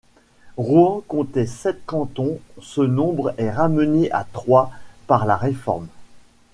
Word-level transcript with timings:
Rouen 0.57 1.03
comptait 1.07 1.45
sept 1.45 1.83
cantons, 1.85 2.39
ce 2.59 2.81
nombre 2.81 3.35
est 3.37 3.51
ramené 3.51 4.11
à 4.11 4.23
trois 4.23 4.71
par 5.05 5.27
la 5.27 5.37
réforme. 5.37 5.85